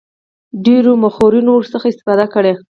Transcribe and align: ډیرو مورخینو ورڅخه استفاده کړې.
ډیرو 0.65 0.91
مورخینو 1.01 1.51
ورڅخه 1.55 1.87
استفاده 1.89 2.25
کړې. 2.33 2.53